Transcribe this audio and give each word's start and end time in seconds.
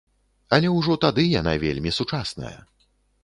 Але 0.55 0.69
ўжо 0.77 0.95
тады 1.03 1.25
яна 1.39 1.53
вельмі 1.65 1.91
сучасная. 1.99 2.57